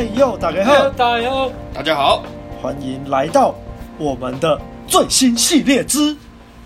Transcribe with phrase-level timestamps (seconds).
[0.00, 2.24] 嘿呦，大家好，大家好，大家好，
[2.62, 3.54] 欢迎来到
[3.98, 6.14] 我们的最新系列之《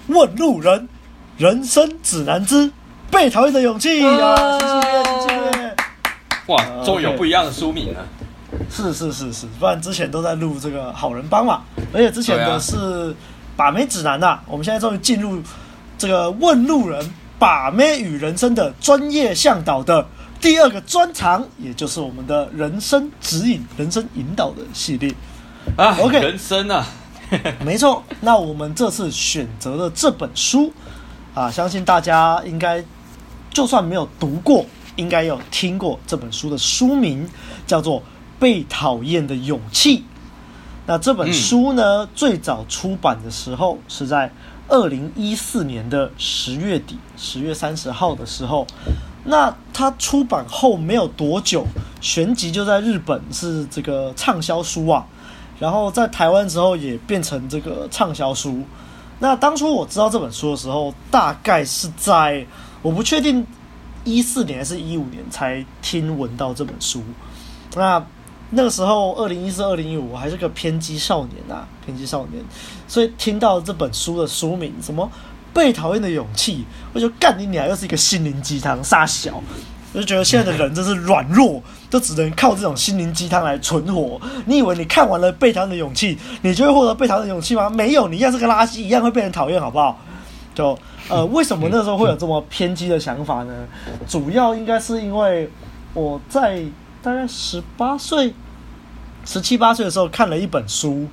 [0.06, 0.88] 问路人
[1.36, 2.70] 人生指南之
[3.10, 4.36] 被讨厌的勇气》啊！
[4.60, 5.76] 新系列，新系列，
[6.46, 8.06] 哇，终于有不一样的书名了。
[8.70, 13.12] 是是是是，不然之前都在录这个好人帮嘛，而且之前的是
[13.56, 15.42] 把妹指南呐、啊，我们现在终于进入
[15.98, 17.04] 这个问路人
[17.36, 20.06] 把妹与人生的专业向导的。
[20.44, 25.10] 第二个专长，也就是我们的人生指引、人生引导的系列
[25.74, 25.96] 啊。
[25.98, 26.86] OK，人生啊，
[27.64, 28.04] 没错。
[28.20, 30.70] 那我们这次选择的这本书
[31.32, 32.84] 啊，相信大家应该
[33.48, 37.26] 就算没有读过，应该有听过这本书的书名，
[37.66, 38.00] 叫做
[38.38, 40.00] 《被讨厌的勇气》。
[40.84, 44.30] 那这本书呢，嗯、最早出版的时候是在
[44.68, 48.66] 二零一四年的十月底，十月三十号的时候。
[49.24, 51.66] 那它出版后没有多久，
[52.00, 55.06] 旋即就在日本是这个畅销书啊，
[55.58, 58.62] 然后在台湾之后也变成这个畅销书。
[59.20, 62.46] 那当初我知道这本书的时候，大概是在
[62.82, 63.46] 我不确定
[64.04, 67.02] 一四年还是一五年才听闻到这本书。
[67.74, 68.04] 那
[68.50, 72.44] 那个时候二零一四、二零一五，我还是个偏激少年啊，偏激少年，
[72.86, 75.10] 所以听到这本书的书名什么？
[75.54, 77.66] 被讨厌的勇气，我就干你娘！
[77.68, 79.40] 又是一个心灵鸡汤，傻小，
[79.92, 84.20] 我就觉得现在的人真是软弱，都只能靠这种心灵鸡汤来存活。
[84.46, 87.70] 你以为你看完了被讨厌的勇气，你就会获得被讨厌的勇气吗？
[87.70, 89.98] 没有，你一样是个垃圾，一样会被人讨厌，好不好？
[90.54, 90.76] 就
[91.08, 93.52] 呃，为什么那时候会有这么偏激的想法呢？
[94.08, 95.48] 主要应该是因为
[95.92, 96.62] 我在
[97.02, 98.32] 大概十八岁、
[99.24, 101.06] 十七八岁的时候看了一本书，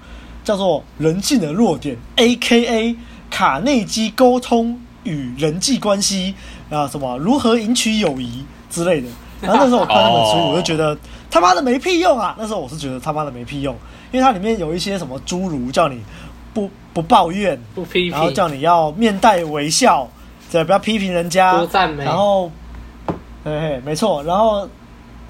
[0.44, 2.96] 叫做《人性的弱点》，A.K.A.
[3.32, 6.36] 卡内基沟通与人际关系
[6.70, 9.08] 啊，什么如何赢取友谊之类的。
[9.42, 10.96] 然后那时候我看那本书，我就觉得
[11.32, 12.36] 他妈的没屁用啊！
[12.38, 13.76] 那时候我是觉得他妈的没屁用，
[14.12, 16.00] 因为它里面有一些什么诸如叫你
[16.54, 20.08] 不不抱怨，不批评，然后叫你要面带微笑，
[20.52, 22.04] 对，不要批评人家，多赞美。
[22.04, 22.52] 然后，
[23.44, 24.22] 嘿嘿，没错。
[24.24, 24.70] 然后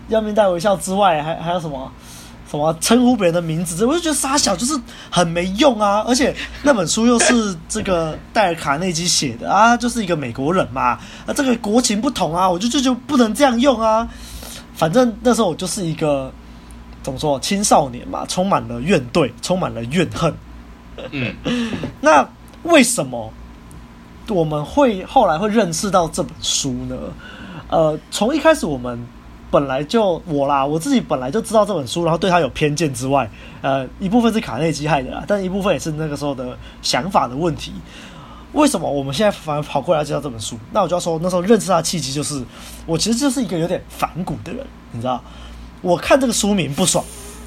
[0.10, 1.90] 要面带微笑之外，还还有什么？
[2.52, 3.86] 什么称呼别人的名字？
[3.86, 4.78] 我就觉得傻小，就是
[5.10, 6.04] 很没用啊！
[6.06, 14.06] 而且那本书又是这个戴尔卡内基写的啊，就是一个美国人嘛，啊，这个国情不同啊，我就就就不能这样用啊。
[14.76, 16.30] 反正那时候我就是一个
[17.02, 20.34] 怎么说，青少年嘛，充满了怨怼，充满了怨恨。
[21.12, 21.34] 嗯，
[22.02, 22.28] 那
[22.64, 23.32] 为什么
[24.28, 26.98] 我们会后来会认识到这本书呢？
[27.70, 29.00] 呃，从一开始我们。
[29.52, 33.30] 本来就我啦，我自己本来就知道这本书，然后对他有偏见之外，
[33.62, 37.74] 呃，一部分是卡内基害的啦，但一部分也是那个时候的想法的问题。
[38.54, 40.58] 为什么我们现在反而跑过来介绍这本书？
[40.72, 42.44] 那我就要说，那时候认识他的契机就是，
[42.86, 45.22] 我其实就是一个有点反骨的人，你知道？
[45.82, 47.04] 我看这个书名不爽，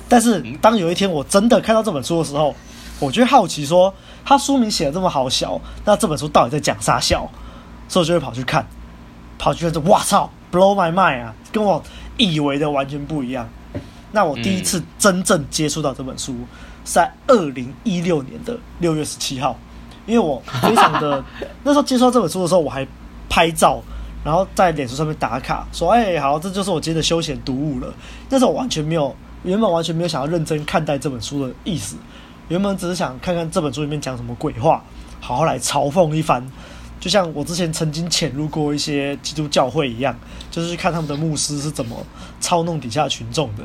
[0.08, 2.54] 但是当有一天我真的看到这本书的时候，
[2.98, 3.92] 我就会好奇说，
[4.24, 7.28] 他书名写的这么好笑，那这本书到底在讲啥笑？
[7.86, 8.66] 所以我就会跑去看，
[9.38, 11.82] 跑去看这，哇操！Blow my mind 啊，跟我
[12.16, 13.48] 以为的完全不一样。
[14.12, 16.32] 那我第一次真正接触到这本书，
[16.84, 19.58] 是在二零一六年的六月十七号。
[20.06, 21.24] 因为我非常的
[21.64, 22.86] 那时候接触到这本书的时候，我还
[23.28, 23.80] 拍照，
[24.22, 27.92] 然后在脸书上面打卡，说：“哎，好，这就是我今天的休闲读物了。”
[28.28, 31.96] 那时候我完全没有，原本完全没有想要认真看待这本书的意思，
[32.48, 34.84] 原本只是想看看这本书里面讲什么鬼话，
[35.20, 36.46] 好好来嘲讽一番。
[37.04, 40.18] 就像我之前曾经潜入过一些基督教会一样，
[40.50, 41.94] 就是去看他们的牧师是怎么
[42.40, 43.64] 操弄底下群众的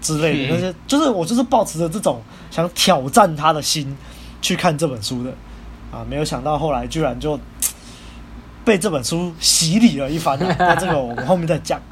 [0.00, 3.96] 之类的那些，就是我就是抱持着这种想挑战他的心
[4.40, 5.32] 去看这本书的
[5.90, 7.36] 啊，没有想到后来居然就
[8.64, 10.38] 被这本书洗礼了一番。
[10.56, 11.82] 那这个我们后面再讲。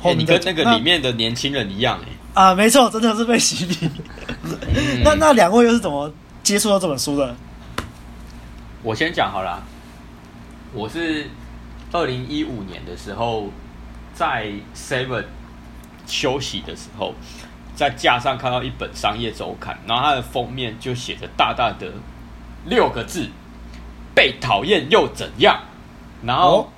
[0.00, 2.00] 后面你跟那个里面的年轻人一样
[2.34, 3.76] 哎啊，没错，真的是被洗礼。
[5.04, 7.32] 那那两位又是怎么接触到这本书的？
[8.82, 9.62] 我先讲好了。
[10.74, 11.28] 我是
[11.92, 13.50] 二零一五年的时候
[14.14, 15.26] 在 Seven
[16.06, 17.14] 休息的时候，
[17.76, 21.92] 在架上看到一本商业周刊，然后它的封面就写着大大的
[22.64, 23.28] 六个字
[24.16, 25.62] ：“被讨厌又怎样？”
[26.24, 26.72] 然后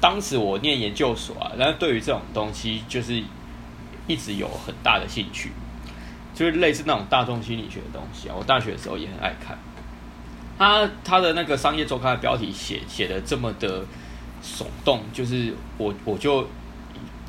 [0.00, 3.22] 当时我念研究所啊，然后对于这种东西就是
[4.06, 5.52] 一直有很大的兴趣，
[6.34, 8.34] 就是类似那种大众心理学的东西啊。
[8.38, 9.58] 我大学的时候也很爱看。
[10.58, 13.82] 他他的那个商业周刊的标题写写的这么的
[14.42, 16.48] 耸动，就是我我就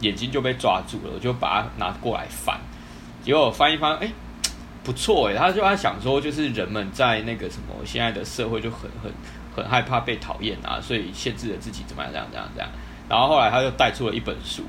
[0.01, 2.59] 眼睛就被抓住了，我就把它拿过来翻，
[3.23, 4.09] 结果我翻一翻，哎、
[4.83, 9.11] 不错哎，他就在想说，就是人们在那个什么现在的社会就很很
[9.55, 12.49] 很害怕被讨厌啊，所以限制了自己怎么样怎样怎样。
[12.55, 12.69] 怎样，
[13.09, 14.63] 然后后来他就带出了一本书，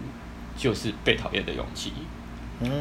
[0.57, 1.93] 就是《被讨厌的勇气》，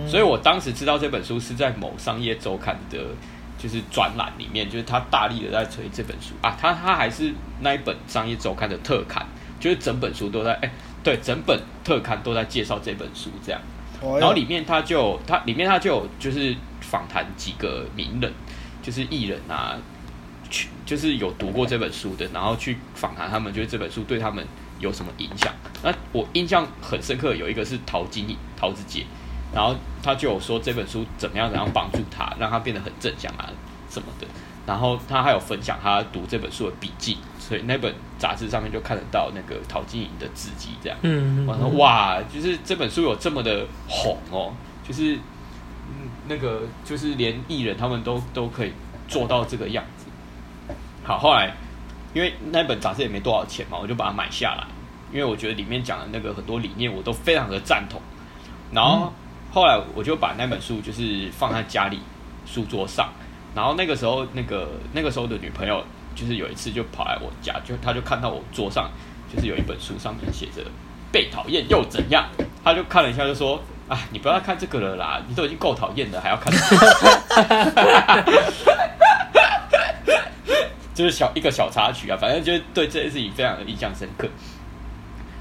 [0.07, 2.99] 所以我当时知道这本书是在某商业周刊的，
[3.57, 9.25] 就是专栏里面，就是他大力的在推这本书啊，他他还是那一本商业周刊的特刊，
[9.59, 10.71] 就是整本书都在，哎、欸，
[11.03, 13.61] 对，整本特刊都在介绍这本书这样，
[14.19, 18.31] 然后里面他就他里面他就有就是访谈几个名人，
[18.81, 19.77] 就是艺人啊。
[20.49, 24.41] 去就是有读过这本书的，然后去访谈他们，就是这本书对他们
[24.79, 25.53] 有什么影响？
[25.83, 29.03] 那我印象很深刻，有一个是陶晶莹，陶子姐，
[29.53, 33.49] 然后他就有说这本书怎么样怎样帮助他，让他变得很正向啊
[33.89, 34.27] 什么的。
[34.65, 40.97] 然后他还有分享他读这本书的笔记，所以那本杂志上面就看得到那个陶晶莹的字迹，这样。
[41.03, 44.53] 嗯，我说哇，就是这本书有这么的红哦，
[44.85, 48.73] 就是嗯那个就是连艺人他们都都可以
[49.07, 50.05] 做到这个样子。
[51.05, 51.55] 好，后来
[52.13, 54.67] 因为那本杂志也没多少钱嘛，我就把它买下来，
[55.13, 58.01] 因为我觉得里面讲的那个很多理念我都非常的赞同。
[58.73, 59.13] 然后
[59.51, 61.99] 后来我就把那本书就是放在家里
[62.45, 63.09] 书桌上，
[63.55, 65.83] 然后那个时候那个那个时候的女朋友
[66.13, 68.91] 就是有一次就跑来我家，就她就看到我桌上
[69.33, 70.63] 就是有一本书，上面写着
[71.11, 72.27] “被讨厌又怎样”，
[72.63, 76.85] 她就看了一下就说：“啊，你不要看这个了啦，你都已经够讨厌了，还要看这个。
[80.93, 84.27] ”就是小一个小插曲啊，反正就是对这件事情非常的印象深刻。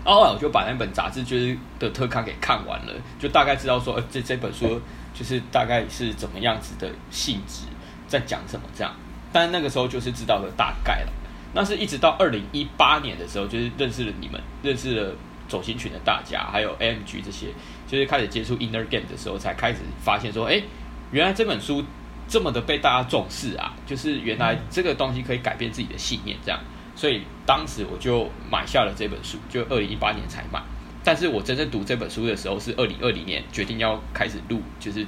[0.06, 4.80] 然后后来我就把那本杂志就是的特刊给看完了，就大概知道说，呃，这这本书
[5.12, 7.66] 就是大概是怎么样子的性质，
[8.06, 8.94] 在讲什么这样。
[9.32, 11.12] 但那个时候就是知道了大概了。
[11.52, 15.12] 那是一直到二零一八年的时候，就是认识了你们，认识了
[15.48, 17.48] 走心群的大家，还有 AMG 这些，
[17.88, 20.62] 就是开始接触 Inner Game 的时候，才开始发现说，哎，
[21.10, 21.84] 原来这本书。
[22.28, 26.58] 这么的被大家重视啊，就是原来这个东西可以改变自己的信念，这样，
[26.96, 30.60] 所以当时我就买下了这本书，就二零一八年才买。
[31.04, 35.06] 但是我真正读这本书的时候是二零二零年，决定要开始录，就是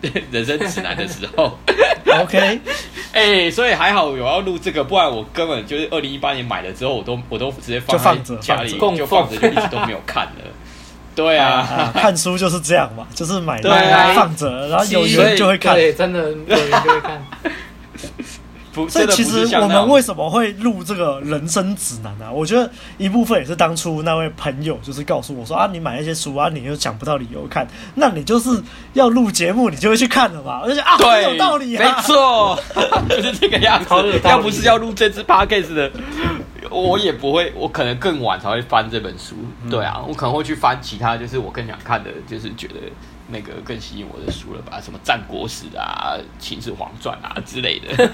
[0.32, 1.56] 人生指南的时候。
[2.20, 2.38] OK，
[3.12, 10.32] 哎、欸，所以还好有要录这个，不然我根本就是二零一八年买了之后，我都我都直接放在家里就放着，就一直都没有看了。
[11.14, 17.22] 对啊，啊，看书就是这样嘛，就是买来放着，啊，然后有缘就会看，对，真的有缘就会看。
[18.88, 22.30] 所以其实我们为什么会录这个人生指南呢，啊？
[22.30, 28.62] 我觉得一部分也是当初那位朋友就是告诉我说啊，你买那些书啊，你又讲不到理由看，那你就是
[28.92, 30.60] 要录节目，你就会去看了嘛。
[30.64, 32.58] 我就觉得啊，很有道理啊，没错，
[33.08, 33.94] 就是这个样子。
[34.24, 35.90] 要不是要录这支 podcast 的。
[36.68, 39.36] 我也不会，我可能更晚才会翻这本书。
[39.70, 42.74] 对啊，我可能会去翻其他，就是我更想看的，就是觉得
[43.28, 48.10] 那个更吸引我的书了吧，什么战国史啊、秦始皇传啊之类的。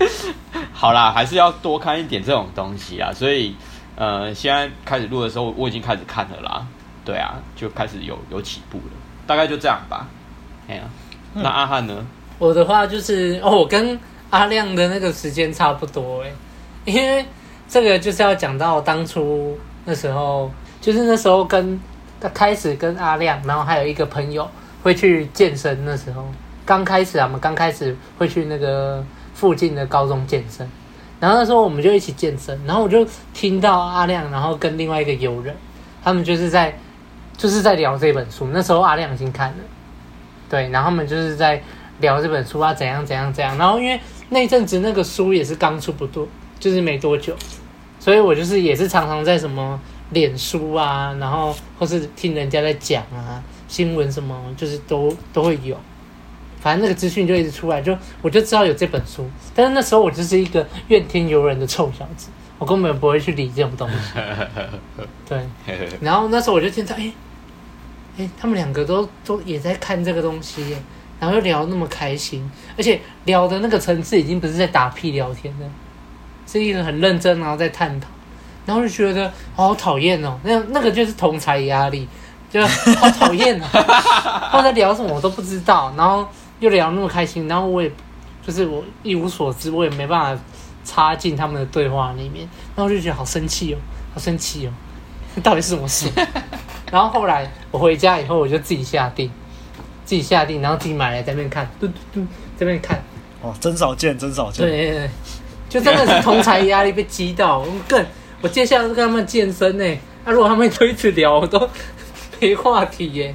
[0.72, 3.12] 好啦，还是要多看一点这种东西啊。
[3.12, 3.54] 所以，
[3.96, 6.66] 呃，现在开始录的时候，我已经开始看了啦。
[7.04, 8.92] 对啊，就开始有有起步了，
[9.26, 10.08] 大概就这样吧。
[10.68, 10.82] 哎呀，
[11.34, 12.06] 那阿汉呢？
[12.38, 13.98] 我的话就是哦，我跟
[14.30, 16.32] 阿亮的那个时间差不多哎，
[16.84, 17.24] 因为。
[17.68, 20.48] 这个就是要讲到当初那时候，
[20.80, 21.76] 就是那时候跟
[22.20, 24.48] 他开始跟阿亮，然后还有一个朋友
[24.82, 25.84] 会去健身。
[25.84, 26.24] 那时候
[26.64, 29.04] 刚开始啊，我们刚开始会去那个
[29.34, 30.68] 附近的高中健身，
[31.20, 35.54] 然后那时候我们就一起健身，然后我就听到阿亮，然后跟另外一个友人，
[36.02, 36.76] 他们就是在
[37.36, 38.48] 就是在聊这本书。
[38.52, 39.64] 那时候阿亮已经看了，
[40.48, 41.62] 对，然后他们就是在
[42.00, 43.56] 聊这本书啊，怎样怎样怎样。
[43.58, 46.26] 然后因为那阵子那个书也是刚出不多。
[46.58, 47.36] 就是没多久，
[48.00, 49.78] 所以我就是也是常常在什么
[50.10, 55.76] 脸书啊，然后或是听人家在讲啊，新闻什么，就是都都会有，
[56.60, 63.96] 反正那个资讯就一直出来，就我就知道有这本书，但是那时候我就是一个怨天尤人的臭小子，我根本不会去理这种东西。
[65.28, 65.40] 对，
[66.00, 67.12] 然后那时候我就听到，哎，
[68.18, 70.76] 哎，他们两个都都也在看这个东西耶，
[71.18, 75.66] 然后又聊那么开心，而且聊的那个层次已经不是在打屁聊天了。
[76.46, 78.06] 是一个很认真，然后在探讨，
[78.66, 82.06] 然后就觉得好讨厌哦，那那个就是同才压力，
[82.50, 83.66] 就好讨厌哦，
[84.52, 86.26] 他在聊什么我都不知道，然后
[86.60, 87.90] 又聊那么开心，然后我也
[88.44, 90.42] 就是我一无所知，我也没办法
[90.84, 93.78] 插进他们的对话里面，然后我就觉得好生气哦，
[94.12, 94.70] 好生气哦，
[95.42, 96.10] 到底是什么事？
[96.90, 99.30] 然后后来我回家以后，我就自己下定，
[100.04, 102.26] 自己下定，然后自己买来在那边看，嘟嘟嘟，
[102.58, 103.02] 这边看，
[103.42, 105.10] 哦，真少见，真少见，对，对，对。
[105.68, 108.02] 就真的是同才压力被击到，我更
[108.42, 109.98] 我接下来是跟他们健身呢。
[110.24, 111.68] 那、如果他们都一直聊，我都
[112.40, 113.34] 没话题耶，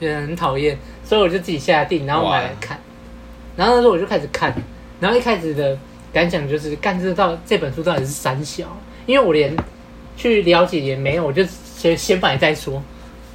[0.00, 0.78] 也很讨厌。
[1.04, 2.78] 所以我就自己下定，然后买来看。
[3.56, 4.54] 然后那时候我就开始看，
[5.00, 5.78] 然后一开始的
[6.12, 8.64] 感想就是，干这到这本书到底是三小，
[9.06, 9.56] 因为我连
[10.16, 11.44] 去了解也没有，我就
[11.76, 12.82] 先先买再说。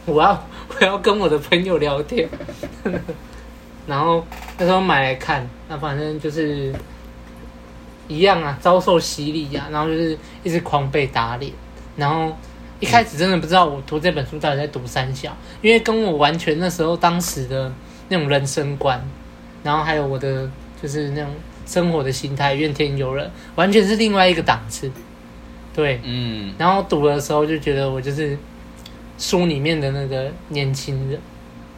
[0.06, 2.30] 我要我要跟我的朋友聊天。
[3.88, 4.26] 然后
[4.58, 6.74] 那时候买来看，那反正就是
[8.08, 11.52] 一样啊，遭受洗礼啊，然后就是一直狂被打脸。
[11.96, 12.36] 然后
[12.80, 17.72] 一开始真的不知道我读这本书到底在读三小，因为跟我完全那时候当时的
[18.10, 19.02] 那种人生观，
[19.64, 20.50] 然后还有我的
[20.82, 21.30] 就是那种
[21.66, 24.92] 生活的心态，怨天尤人，完全是另外一个档次。
[25.74, 26.54] 对，嗯。
[26.58, 28.38] 然后读的时候就觉得我就是
[29.18, 31.20] 书里面的那个年轻人，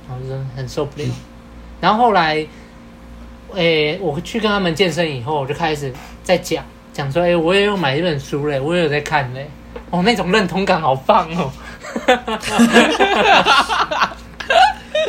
[0.08, 1.06] 然后就很受不了。
[1.80, 2.36] 然后后来，
[3.54, 5.94] 诶、欸，我去跟他们健身以后，我就开始
[6.26, 9.50] 在讲讲说，诶、欸，我也有买一本书嘞，我也有在看嘞，
[9.92, 11.50] 哦，那种认同感好棒哦。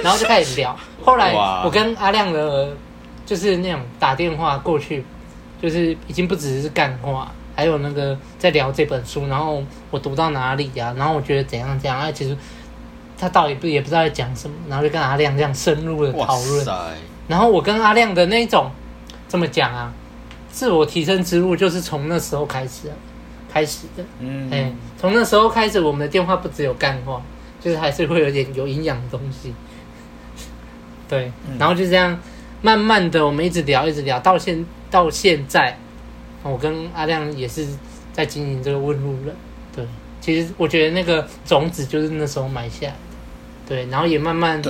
[0.02, 0.78] 然后就开始聊。
[1.02, 1.32] 后来
[1.64, 2.68] 我跟阿亮的，
[3.24, 5.04] 就是那种打电话过去，
[5.60, 12.36] 就是已经不只是干话，还有那个在聊这本书，然后我读到哪里呀、啊，然后我觉得怎样怎样，哎，其实。
[13.18, 16.66] 他到底不也不知道在讲什么，然后就跟阿亮这样深入的讨论。
[17.26, 18.70] 然后我跟阿亮的那种，
[19.26, 19.90] 这么讲啊，
[20.56, 22.90] 自我提升之路就是从那时候开始，
[23.52, 24.02] 开始的。
[24.20, 27.20] 嗯，哎，从那时候开始，我们的电话不只有干话，
[27.60, 29.52] 就是还是会有点有营养的东西。
[31.06, 32.18] 对，然后就这样
[32.62, 35.78] 慢慢的，我们一直聊，一直聊到现到现在，
[36.42, 37.66] 我跟阿亮也是
[38.14, 39.34] 在经营这个问路了。
[39.74, 39.84] 对，
[40.22, 42.94] 其实我觉得那个种子就是那时候埋下的。
[43.68, 44.62] 对，然后也慢慢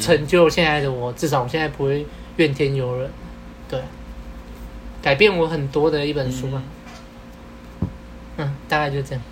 [0.00, 3.10] 成就现在的我，至少我现在不会怨天尤人。
[5.04, 6.62] 对，改变我很多的一本书吧。
[7.80, 7.88] 嗯，
[8.38, 9.22] 嗯，大概就这样。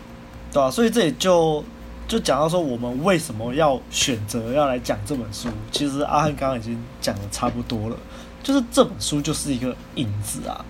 [0.52, 1.64] 对啊，所以这里就
[2.06, 5.48] 就讲到说，我们为什么要选择要来讲这本书？
[5.70, 7.96] 其实阿汉刚刚已经讲的差不多了，
[8.42, 10.62] 就是这本书就是一个影子啊。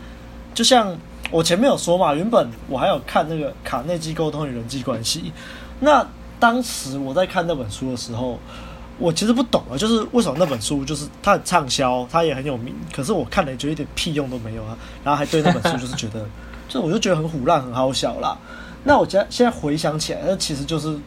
[0.54, 0.96] 就像
[1.30, 5.32] 我前面有说嘛，原本我还有看那个卡内基沟通与人际关系，
[5.80, 6.06] 那。
[6.40, 8.36] 当时我在看那本书的时候，
[8.98, 16.24] 我其实不懂啊，就是为什么那本书就是它很畅销，它也很有名，可是我看了也觉得一点屁用都没有啊，然后还对那本书就是觉得，
[16.68, 18.36] 就我就觉得很唬烂，很好笑啦。
[18.84, 20.98] 那我现现在回想起来，那其实就是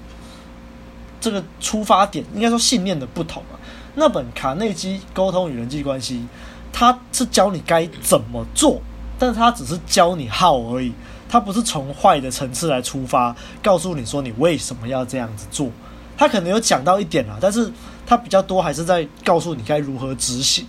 [1.22, 3.60] 这个出发点，应该说信念的不同啊。
[3.96, 6.26] 那本卡内基沟通与人际关系，
[6.74, 8.82] 它是教你该怎么做，
[9.18, 10.92] 但是它只是教你 how 而已。
[11.28, 15.70] 它不是从坏的层次来出发，告诉你说你为什么要这样子做。
[16.18, 17.72] 他可能有讲到一点啊，但是
[18.06, 20.66] 他比较多还是在告诉你该如何执行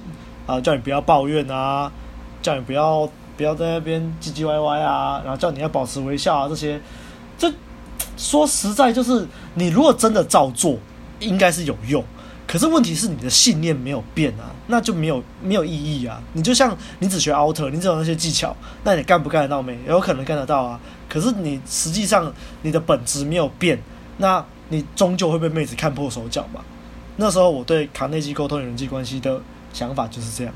[0.47, 1.91] 啊，叫你不要抱怨啊，
[2.43, 6.81] 叫你不要不要在那边唧唧歪歪啊，然后叫你要保持微笑啊，这些。
[7.38, 7.53] 这
[8.17, 10.79] 说实在就是，你如果真的照做，
[11.21, 12.03] 应该是有用。
[12.47, 16.23] 可是问题是你的信念没有变啊，那就没有没有意义啊。
[16.33, 19.79] 你就像你只学 outer，你只有那些技巧，那你干不干得到没？
[19.87, 20.81] 有可能干得到啊。
[21.09, 23.79] 可是你实际上你的本质没有变，
[24.17, 26.61] 那你终究会被妹子看破手脚嘛。
[27.16, 29.40] 那时候我对卡内基沟通与人际关系的
[29.73, 30.52] 想法就是这样。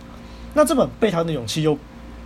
[0.55, 1.76] 那这本《被讨厌的勇气》又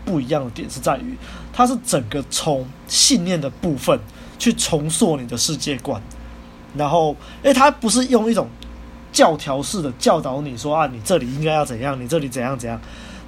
[0.05, 1.17] 不一样的点是在于，
[1.53, 3.99] 它是整个从信念的部分
[4.39, 6.03] 去重塑你的世界观，
[6.77, 8.49] 然后，诶，它不是用一种。
[9.13, 12.81] 教条式的教导你说啊，你这里应该要怎样，你这里怎样怎样。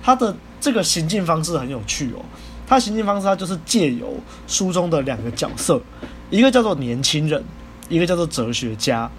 [0.02, 2.18] 他的这个行进方式很有趣哦。
[2.66, 5.80] 他行进方式，他就是借由书中的两个角色，
[6.28, 7.44] 一个叫做年轻人，
[7.88, 9.10] 一个叫做哲学家。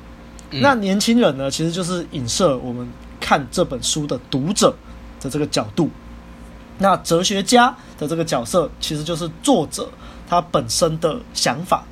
[0.51, 2.87] 嗯、那年轻人呢，其实就是影射我们
[3.19, 4.75] 看这本书的读者
[5.21, 5.89] 的这个角度。
[6.77, 9.89] 那哲学家的这个角色，其实就是作者
[10.29, 11.83] 他本身的想法。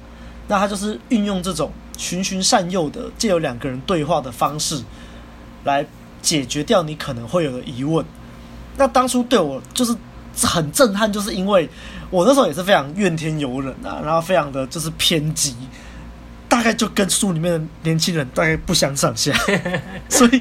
[0.47, 1.71] 那他就是运用这种。
[1.97, 4.83] 循循善诱的，借由两个人对话的方式，
[5.63, 5.87] 来
[6.21, 8.05] 解决掉你可能会有的疑问。
[8.75, 9.95] 那当初对我就是
[10.43, 11.69] 很震撼，就是因为
[12.09, 15.55] 我那时候也是非常怨天尤人啊，然后非常的就是偏激，
[16.55, 19.33] 大概就跟书里面的年轻人大概不相上下。
[20.07, 20.39] 所以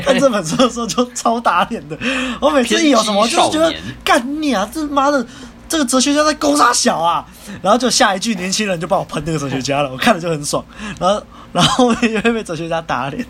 [0.00, 1.96] 看这本书的时候就超打脸的。
[2.40, 5.24] 我每次一有什么，就是觉得干你啊，这妈的！
[5.68, 7.24] 这个哲学家在勾杀小啊，
[7.62, 10.62] 然后就下一句年轻人就帮我喷那个哲学家了，我看了就很爽，
[10.98, 13.24] 然后然后也会被哲学家打脸，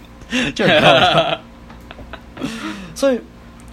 [0.54, 1.40] 就很搞笑。
[2.96, 3.20] 所以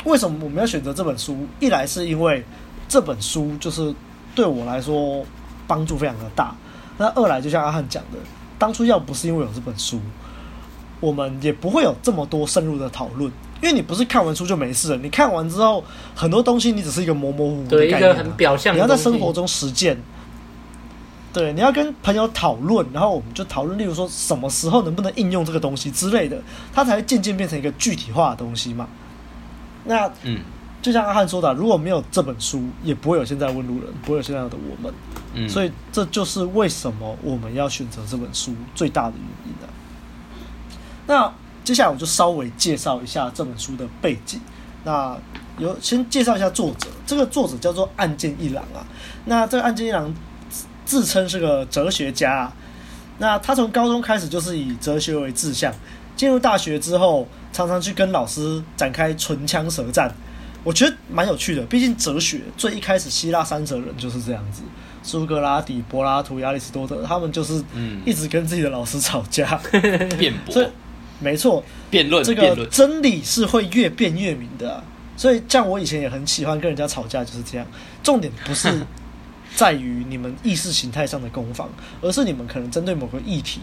[0.04, 1.48] 为什么我们要选择这本书？
[1.60, 2.46] 一来是因为
[2.90, 3.96] 这本书就是
[4.36, 5.26] 对我来说
[5.66, 6.54] 帮助非常的大，
[6.98, 8.20] 那二来就像阿汉讲的，
[8.60, 10.00] 当初要不是因为有这本书，
[11.00, 13.32] 我们也不会有这么多深入的讨论。
[13.62, 15.84] 因为你不是看完书就没事了，你看完之后
[16.16, 18.74] 很多东西你只是一个模模糊糊的概念，啊，一个很表象。
[18.74, 19.98] 你要在生活中实践，
[21.34, 26.42] 对，你要跟朋友讨论，然后我们就讨论，例如说什么时候能不能应用这个东西之类的，
[26.74, 28.88] 它才会渐渐变成一个具体化的东西嘛。
[29.84, 30.40] 那嗯，
[30.82, 34.94] 就像阿汉说的，如果没有这本书，也不会有现在问路人，不会有现在的我们。
[35.34, 39.70] 嗯，所以这就是为什么我们要选择这本书最大的原因啊。
[41.08, 41.34] 那。
[41.62, 44.42] 接下来我就稍微介绍一下这本书的背景。
[44.86, 45.16] 那
[45.60, 48.82] 有先介绍一下作者，这个作者叫做岸见一郎啊。
[49.26, 50.12] 那这个岸见一郎
[50.84, 52.54] 自称是个哲学家啊。
[53.20, 55.72] 那他从高中开始就是以哲学为志向，
[56.16, 60.12] 进入大学之后，常常去跟老师展开唇枪舌战。
[60.64, 64.62] 我觉得蛮有趣的，毕竟哲学最一开始希腊三哲人就是这样子，
[65.04, 67.64] 苏格拉底、柏拉图、亚里士多德，他们就是
[68.06, 69.60] 一直跟自己的老师吵架，
[70.20, 70.72] 辩驳、
[71.20, 74.84] 没错，辩论这个真理是会越辩越明的、啊。
[75.16, 77.68] 所以像我以前也很喜欢跟人家吵架，就是这样。
[78.04, 78.70] 重点不是。
[79.56, 81.68] 在于你们意识形态上的攻防，
[82.02, 83.60] 而是你们可能针对某个议题，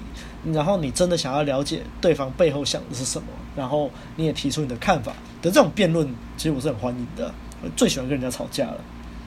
[0.53, 7.33] 然后你真的想要了解对方背后想的是什么，然后你也提出你的看法的这种辩论，其实我是很欢迎的，
[7.63, 8.79] 我最喜欢跟人家吵架了。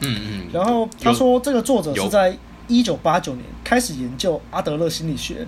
[0.01, 0.47] 嗯嗯。
[0.53, 5.45] 然后他说，这个作者是在一九八九年开始研究阿德勒心理学，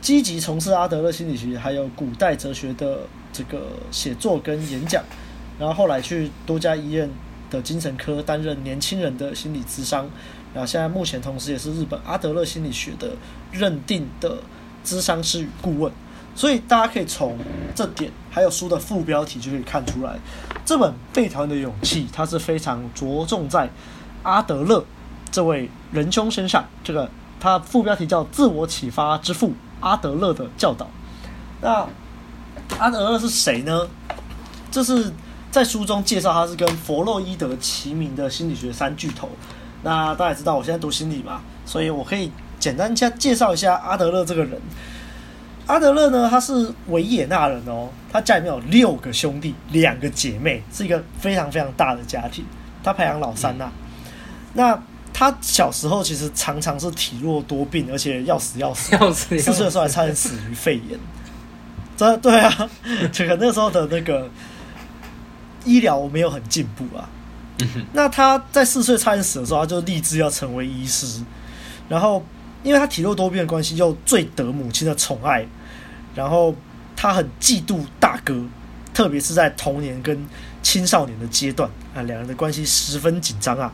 [0.00, 3.00] 积极从事阿德勒心理学还有古代哲学的
[3.32, 5.02] 这个写作跟演讲，
[5.58, 7.08] 然后后来去多家医院
[7.50, 10.08] 的精神科担任年轻人的心理咨商。
[10.52, 13.10] 然后现在目前同时也是日本阿德勒心理学的
[13.52, 14.38] 认定的
[14.84, 15.92] 咨商师与顾问，
[16.36, 17.36] 所以大家可以从
[17.74, 20.16] 这点还有书的副标题就可以看出来，
[20.66, 23.70] 这本《被讨厌的勇气》它是非常着重在
[24.22, 24.84] 阿德勒
[25.32, 26.64] 这位仁兄身上。
[26.84, 30.86] 这个它副标题叫“自我启发之父阿德勒的教导”。
[31.62, 31.86] 那
[32.78, 33.88] 阿德勒是谁呢？
[34.70, 35.10] 这是
[35.50, 39.30] 在书中介绍他是跟弗洛伊德齐名的心理学三巨头。
[39.82, 44.60] 那大家知道我现在读心理嘛，所以我可以简单介介绍一下阿德勒这个人。
[45.66, 52.44] 阿德勒呢，他是维也纳人哦，他家里面有六个兄弟，两个姐妹，是一个非常非常大的家庭。
[52.84, 53.72] 他排行老三呐、啊。
[54.54, 54.82] 那
[55.12, 60.98] 他小时候其实常常是体弱多病，而且要死要死，要死，四岁的时候还差点死于肺炎。
[61.96, 62.70] 这对啊，
[63.12, 64.30] 这个那时候的那个
[65.64, 67.08] 医疗没有很进步啊。
[67.92, 71.22] 那他在四岁差点死的时候，他就立志要成为医师。
[71.88, 72.22] 然后，
[72.66, 75.46] 因为他体弱多病的关系，又最得母亲的宠爱。
[76.16, 76.52] 然后，
[76.96, 78.44] 他很嫉妒大哥，
[78.92, 80.26] 特别是在童年跟
[80.62, 83.72] 青少年的阶段啊，两人的关系十分紧张啊。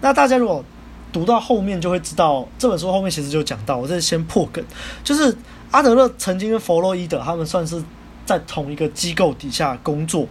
[0.00, 0.64] 那大家如果
[1.12, 4.64] 读到后面，就会知道这本书后面其实就讲到，我这先破梗，
[5.04, 5.32] 就是
[5.70, 7.80] 阿德勒曾经跟弗洛伊德他们算是
[8.26, 10.26] 在同一个机构底下工作，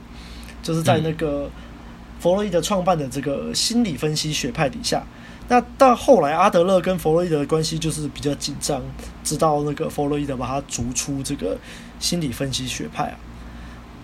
[0.61, 1.49] 就是在那个。
[2.19, 5.03] 弗洛伊德创办的这个心理分析学派底下，
[5.51, 8.81] 那到后来阿德勒跟弗洛伊德的关系就是比较紧张，
[9.21, 11.57] 直到那个弗洛伊德把他逐出这个
[11.99, 13.17] 心理分析学派啊。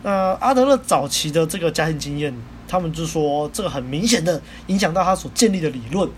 [0.03, 2.35] 那阿德勒早期的这个家庭经验，
[2.67, 6.09] 他们就说这个很明显的影响到他所建立的理论。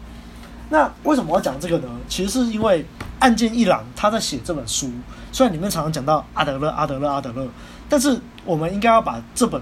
[0.69, 1.87] 那为什么我要讲这个呢？
[2.07, 2.83] 其实是因为
[3.19, 4.89] 案件一朗他在写这本书，
[5.31, 7.47] 虽然里面常常讲到阿德勒、阿德勒、阿德勒，
[7.87, 9.61] 但是我们应该要把这本。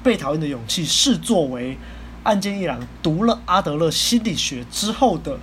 [0.00, 1.76] 被讨厌的勇气视作为
[2.24, 5.38] 岸见一郎读了阿德勒心理学之后的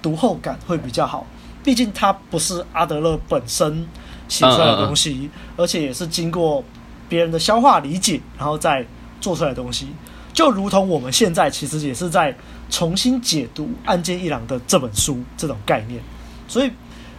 [0.00, 1.26] 读后感会比较好，
[1.64, 3.86] 毕竟它不是阿德勒本身
[4.28, 6.62] 写出来的东西，而且也是经过
[7.08, 8.86] 别人的消化理解，然后再
[9.20, 9.88] 做出来的东西。
[10.32, 12.36] 就如同我们现在其实也是在
[12.70, 16.00] 重新解读岸见一郎的这本书这种概念。
[16.46, 16.70] 所以，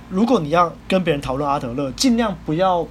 [0.10, 2.88] 如果你要跟别人讨论阿德勒，尽量不要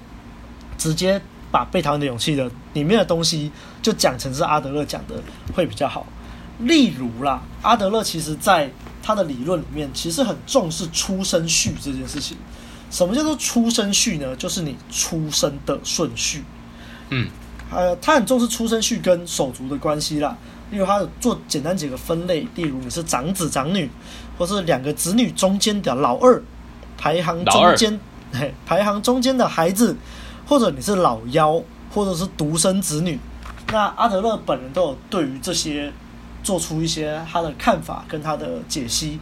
[0.77, 1.21] 直接。
[1.51, 5.15] 把被讨厌的勇气的里面的东西就讲成是阿德勒讲的
[5.55, 6.07] 会比较好。
[6.61, 8.71] 例如啦，阿德勒其实在
[9.03, 12.37] 他的理论里面其实很重视出生序这件事情。
[12.91, 14.35] 什么叫做出生序呢？
[14.37, 16.43] 就是你出生的顺序。
[17.11, 17.29] 嗯，
[17.71, 20.37] 呃他很重视出生序跟手足的关系啦。
[20.71, 23.89] 例如他有做简单几个分类，例如你是长子长女，
[24.37, 26.43] 或是两个子女中间的老二，
[26.99, 28.01] 排行中间，
[28.33, 29.97] 嘿，排行中间的孩子。
[30.49, 33.19] 或者你是老幺，或者是独生子女，
[33.71, 35.93] 那阿德勒本人都有对于这些
[36.43, 39.21] 做出一些他的看法跟他的解析，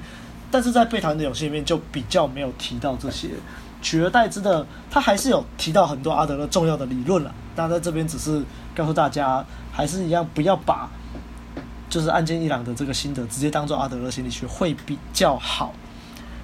[0.53, 3.31] 但是在被谈的游戏里面就比较没有提到这些，
[3.83, 7.35] 取而代之的，他还是有提到很多阿德勒重要的理论了。
[7.57, 8.41] 那在这边只是
[8.77, 10.89] 告诉大家，还是一样不要把
[11.91, 15.73] 就是案件一郎的这个心得直接当做阿德勒心理学会比较好。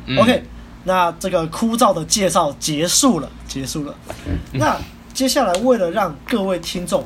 [0.07, 0.43] 嗯、OK。
[0.85, 3.95] 那这个枯燥的介绍结束了，结束了。
[4.53, 4.77] 那
[5.15, 7.05] 接下来，为了让各位听众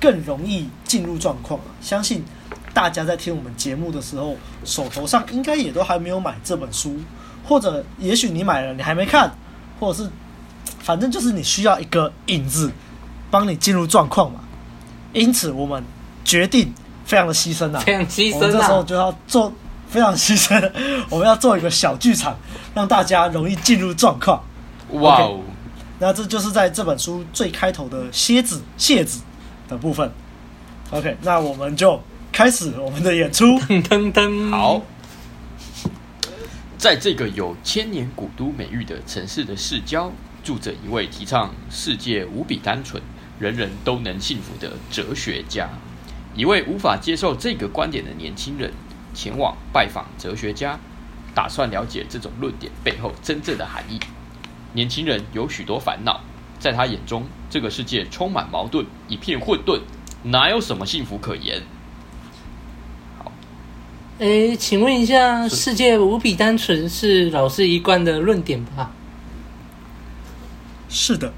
[0.00, 2.24] 更容易进入状况，相信
[2.72, 6.96] 大家在听我们节目的时候，手头上应该也都还没有买这本书，
[7.44, 9.34] 或者也许你买了，你还没看，
[9.80, 10.10] 或者是
[10.78, 12.70] 反正就是你需要一个引子，
[13.30, 14.40] 帮你进入状况嘛。
[15.12, 15.82] 因此，我们
[16.24, 16.72] 决定
[17.04, 19.52] 非常的牺牲啊，非常牺牲啊，我们这时候就要做。
[19.88, 20.70] 非常牺牲，
[21.08, 22.36] 我们要做一个小剧场，
[22.74, 24.42] 让大家容易进入状况。
[24.90, 25.40] 哇哦！
[25.98, 29.22] 那这就是在这本书最开头的蝎子、蟹子
[29.68, 30.10] 的部分。
[30.90, 33.46] OK，那我们就开始我们的演出。
[33.60, 34.82] 噔噔噔，好，
[36.76, 40.12] 在这个有千年古都美誉的城市的市郊，
[40.44, 43.02] 住着一位提倡世界无比单纯、
[43.40, 45.68] 人人都能幸福的哲学家。
[46.36, 48.70] 一位无法接受这个观点的年轻人
[49.16, 50.78] 前往拜访哲学家，
[51.34, 53.98] 打算了解这种论点背后真正的含义。
[54.74, 56.20] 年轻人有许多烦恼，
[56.60, 59.80] 在他眼中，这个世界充满矛盾，一片混沌，
[60.22, 61.62] 哪有什么幸福可言？
[63.18, 63.32] 好，
[64.18, 68.90] 诶，请问一下，世界无比单纯是老师一贯的论点吧？
[70.90, 71.32] 是的，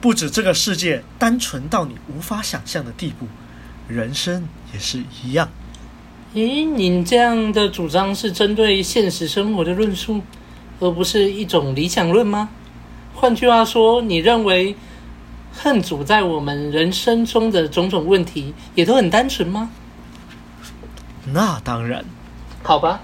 [0.00, 3.26] 不止这个世界单纯到你无法想象的地步。
[3.88, 5.48] 人生也是一样。
[6.34, 10.20] 咦，您这样的主张是针对现实生活的论述，
[10.78, 12.50] 而不是一种理想论吗？
[13.14, 14.76] 换句话说，你认为
[15.54, 19.70] 恨阻在我们人生中的种种问题也都很单纯吗？
[21.32, 22.04] 那当然。
[22.62, 23.00] 好吧，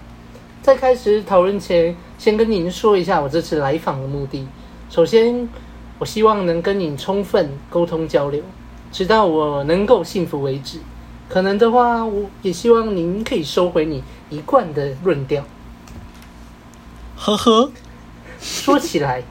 [0.60, 4.46] 在开始讨论前，先跟您说一下我这次来访的目的。
[4.90, 5.48] 首先，
[5.98, 8.42] 我希望能跟您充分沟通交流。
[8.92, 10.78] 直到我能够幸福为止，
[11.28, 15.44] 可能的话，我也希望您可以收回你一贯的论调。
[17.16, 17.70] 呵呵，
[18.40, 19.22] 说起来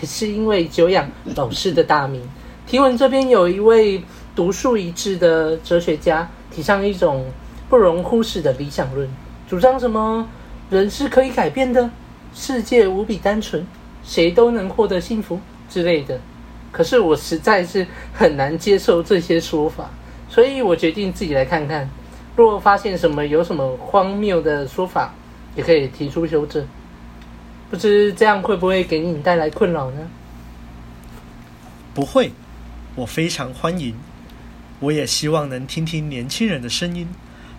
[0.00, 2.22] 也是因为久仰老师的大名，
[2.66, 4.02] 听闻这边有一位
[4.36, 7.24] 独树一帜的哲学家，提倡一种
[7.68, 9.08] 不容忽视的理想论，
[9.48, 10.28] 主张什么
[10.70, 11.90] 人是可以改变的，
[12.34, 13.66] 世界无比单纯，
[14.04, 16.20] 谁都能获得幸福之类的。
[16.70, 19.90] 可是我实在是很难接受这些说法，
[20.28, 21.88] 所以我决定自己来看看。
[22.36, 25.12] 若发现什么有什么荒谬的说法，
[25.56, 26.64] 也可以提出修正。
[27.68, 30.08] 不知这样会不会给你带来困扰呢？
[31.92, 32.30] 不会，
[32.94, 33.94] 我非常欢迎。
[34.78, 37.08] 我也希望能听听年轻人的声音，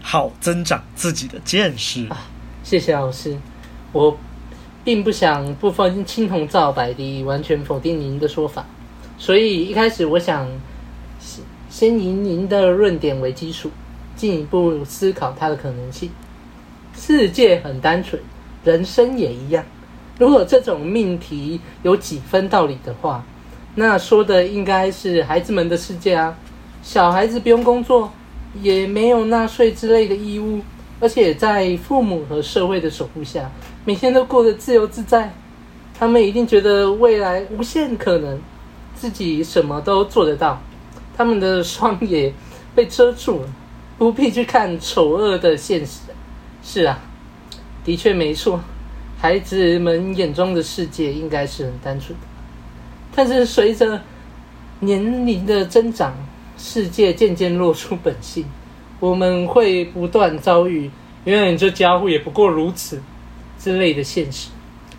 [0.01, 2.07] 好增长自己的见识。
[2.07, 2.25] 啊，
[2.63, 3.37] 谢谢老师，
[3.91, 4.17] 我
[4.85, 8.65] 并不想不分青红皂白地完全否定您的说法。
[9.17, 10.47] 所以一开始我想
[11.69, 13.69] 先以您的论点为基础，
[14.15, 16.09] 进一步思考它的可能性。
[16.95, 18.21] 世界很单纯，
[18.63, 19.63] 人生也一样。
[20.17, 23.23] 如果这种命题有几分道理的话，
[23.75, 26.35] 那说的应该是孩子们的世界啊。
[26.81, 28.11] 小孩子不用工作，
[28.61, 30.59] 也没有纳税之类的义务，
[30.99, 33.49] 而且在父母和社会的守护下，
[33.85, 35.31] 每天都过得自由自在。
[35.97, 38.39] 他们一定觉得未来无限可能。
[38.95, 40.61] 自己什么都做得到，
[41.19, 42.33] 他们的双眼
[42.73, 43.49] 被遮住了，
[43.97, 45.99] 不必去看丑恶的现实。
[46.63, 46.97] 是啊，
[47.83, 48.61] 的确没错，
[49.19, 52.25] 孩子们眼中的世界应该是很单纯的。
[53.13, 54.01] 但是随着
[54.79, 56.13] 年龄的增长，
[56.57, 58.45] 世界渐渐露出本性，
[59.01, 60.89] 我们会不断遭遇
[61.25, 63.01] “原来你这家伙也不过如此”
[63.59, 64.51] 之类的现实，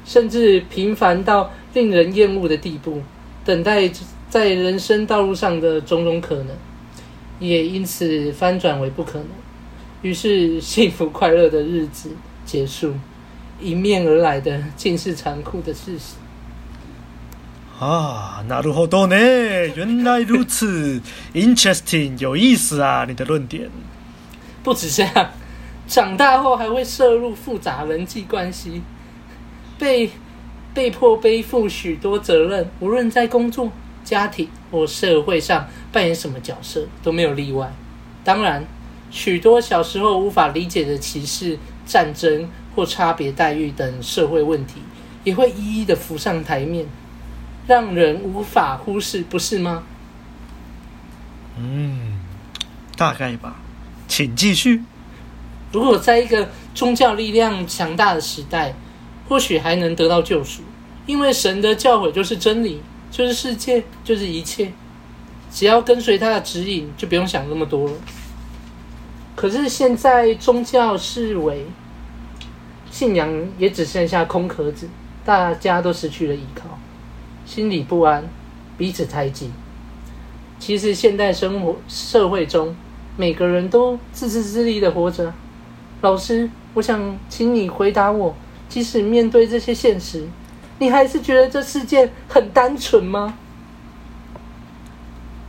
[0.04, 3.00] 甚至平凡到令人厌恶的地步。
[3.42, 3.90] 等待
[4.29, 6.47] 在人生道路上的种种可能，
[7.39, 9.27] 也因此翻转为不可能。
[10.01, 12.11] 于是，幸福快乐的日子
[12.45, 12.93] 结束，
[13.61, 16.15] 迎面而来的竟是残酷的事实。
[17.79, 21.01] 啊，なるほどね，原来如此，
[21.33, 23.69] interesting，有意思啊，你的论点。
[24.63, 25.31] 不止这样，
[25.87, 28.81] 长大后还会涉入复杂人际关系，
[29.79, 30.09] 被。
[30.75, 33.71] 被迫背负许多责任，无论在工作、
[34.04, 37.72] 家庭或社会上扮演什么角色都没有例外。
[38.24, 38.64] 当然，
[39.10, 44.82] 许多小时候无法理解的歧视、战争或差别待遇等社会问题，
[45.24, 46.86] 也会一一的浮上台面，
[47.66, 49.84] 让人无法忽视，不是吗？
[51.58, 52.20] 嗯，
[52.96, 53.56] 大概吧。
[54.06, 54.82] 请继续。
[55.72, 58.74] 如果在一个宗教力量强大的时代，
[59.28, 60.62] 或许还能得到救赎，
[61.06, 64.72] 因为神的教诲就是真理，就是世界，就是一切。
[65.50, 67.94] 只要跟随他的指引，就不用想那么多了。
[69.34, 71.66] 可是现在宗教式微，
[72.90, 74.88] 信仰也只剩下空壳子，
[75.24, 76.78] 大家都失去了依靠，
[77.44, 78.28] 心里不安，
[78.78, 79.50] 彼此猜忌。
[80.58, 82.76] 其实现代生活社会中，
[83.16, 85.32] 每个人都自私自利的活着。
[86.02, 88.34] 老师，我想请你回答我。
[88.68, 90.28] 即使面对这些现实，
[90.80, 93.34] 你还是觉得这世界很单纯吗？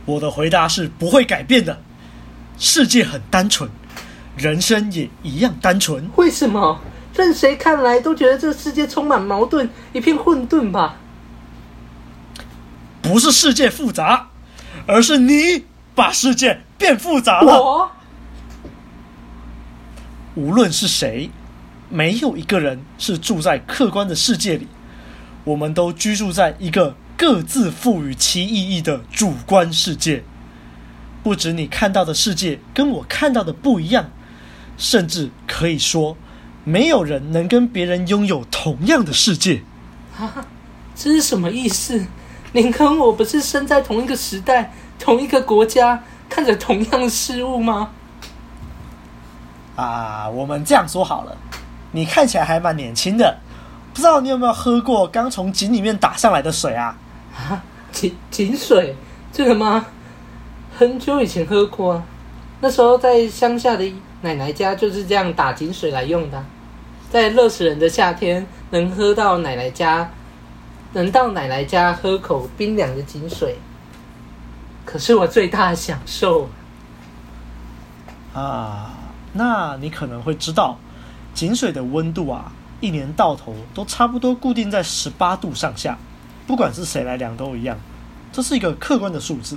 [0.04, 1.80] 我的回答是不会改变的。
[2.58, 3.68] 世界很单纯，
[4.36, 6.08] 人生也一样单纯。
[6.16, 6.78] 为什么？
[7.14, 10.96] 任谁看来都觉得这世界充满矛盾，一片混沌吧？
[13.00, 14.28] 不是世界复杂，
[14.86, 15.64] 而是你
[15.94, 17.62] 把世界变复杂了。
[17.62, 17.90] 我
[20.34, 21.30] 无论是谁，
[21.88, 24.68] 没有一个人是住在客观的世界里，
[25.44, 30.24] 我们都居住在一个各自赋予其意义的主观世界。
[31.22, 34.10] 不止你看到的世界跟我看到的不一样，
[34.76, 36.16] 甚至可以说，
[36.64, 39.62] 没有人能跟别人拥有同样的世界。
[40.18, 40.46] 啊，
[40.94, 42.06] 这是什么意思？
[42.52, 47.90] 您跟我不是生在同一个时代、同一个国家，看着同样的事物吗？
[49.74, 51.36] 啊，我们这样说好了，
[51.92, 53.38] 你看起来还蛮年轻的，
[53.92, 56.96] 不知道你有没有喝过刚从井里面打上来的水啊？
[57.36, 58.96] 啊，井井水，
[59.32, 59.84] 这个吗？
[60.74, 62.02] 很久以前喝过啊，
[62.60, 66.42] 那时候在乡下的奶奶家就是这样打井水来用的，
[67.10, 70.10] 在热死人的夏天，能喝到奶奶家，
[70.94, 73.58] 能到奶奶家喝口冰凉的井水，
[74.86, 76.48] 可是我最大的享受
[78.32, 78.90] 啊。
[79.34, 80.78] 那你可能会知道，
[81.34, 85.96] 井水的温度啊，一年到头都差不多固定在十八度上下，
[86.46, 87.78] 不管是谁来量都一样，
[88.30, 89.56] 这是一个客观的数字。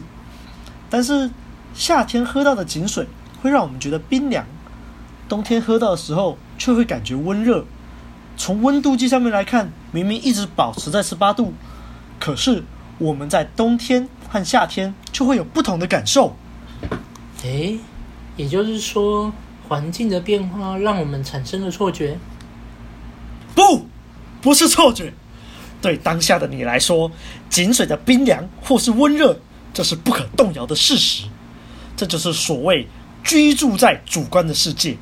[0.90, 1.30] 但是
[1.74, 3.08] 夏天喝到的井水
[3.42, 4.46] 会让我们觉得冰凉，
[5.28, 7.66] 冬天喝到的时候却会感觉温热。
[8.38, 11.54] 从温度计上面来看，明明一直保持在十八度，
[12.20, 12.64] 可是
[13.00, 16.36] 我们在冬天和夏天就会有不同的感受。
[17.44, 17.80] 诶，
[18.38, 19.34] 也就是说。
[19.68, 22.20] 环境的变化让我们产生了错觉？
[23.56, 23.88] 不，
[24.42, 25.14] 不是错觉。
[25.82, 27.12] 对当下的你来说，
[27.50, 29.40] 井水的冰凉或是温热，
[29.74, 31.24] 这是不可动摇的事实。
[31.96, 32.88] 这就是所谓
[33.24, 34.98] 居住在主观的世界。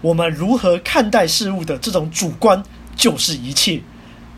[0.00, 2.62] 我们如何看待事物的这种主观，
[2.94, 3.82] 就是一切，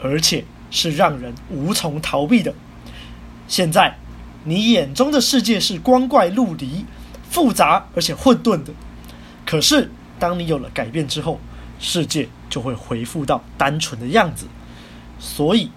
[0.00, 2.54] 而且是让人无从逃避的。
[3.46, 3.98] 现在，
[4.44, 6.86] 你眼中的世界是光怪陆离、
[7.28, 8.72] 复杂而且混沌的。
[9.44, 11.38] 可是，当你有了改变之后，
[11.78, 14.46] 世界就会恢复到单纯的样子。
[15.18, 15.70] 所以，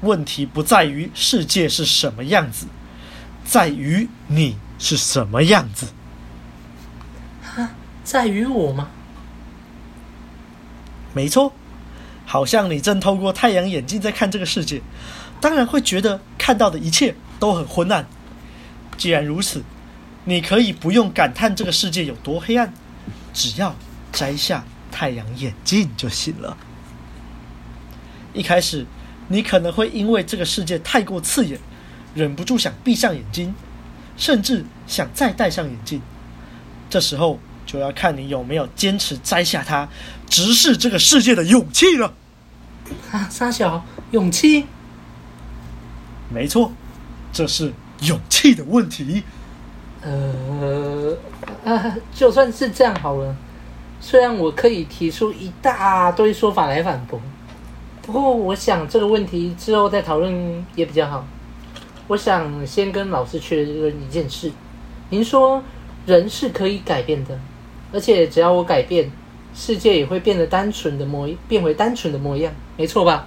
[0.00, 2.66] 问题不在于世界是什么样子，
[3.44, 5.86] 在于你是什么样子。
[7.42, 7.70] 哈，
[8.02, 8.88] 在于我吗？
[11.12, 11.52] 没错，
[12.26, 14.80] 好像你正透过太阳眼镜在看这个世界，
[15.40, 18.06] 当然会觉得看到的一切都很昏暗。
[18.96, 19.62] 既然如此，
[20.24, 22.72] 你可以不用感叹这个世界有多黑暗。
[23.32, 23.74] 只要
[24.12, 26.56] 摘下太阳眼镜就行了。
[28.32, 28.86] 一开始，
[29.26, 31.58] 你可能会因为这个世界太过刺眼，
[32.14, 33.52] 忍不住想闭上眼睛，
[34.16, 36.00] 甚至想再戴上眼镜。
[36.88, 39.88] 这时候就要看你有没有坚持摘下它，
[40.30, 42.14] 直视这个世界的勇气了。
[43.10, 44.66] 啊，沙小，勇气？
[46.32, 46.70] 没错，
[47.32, 49.24] 这是勇气的问题。
[50.02, 51.16] 呃。
[51.64, 53.34] 啊， 就算是这样好了。
[54.06, 57.18] 虽然我可以提出一大堆说法来反驳，
[58.02, 61.26] 不过我想这个问题之后再讨论也比较好。
[62.06, 64.52] 我想先跟老师确认一件事：
[65.08, 65.62] 您说
[66.04, 67.40] 人是可以改变的，
[67.94, 69.10] 而且只要我改变，
[69.54, 73.26] 世界也会变得单纯的模，变回单纯的模样，没错吧？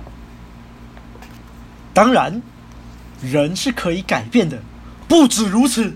[1.92, 2.40] 当然，
[3.20, 4.62] 人是可以改变的，
[5.08, 5.96] 不止如此，